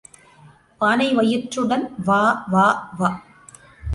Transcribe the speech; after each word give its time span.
பானை 0.81 1.07
வயிற்றுடன் 1.13 1.85
வா 2.07 2.21
வா 2.47 2.65
வா. 2.99 3.09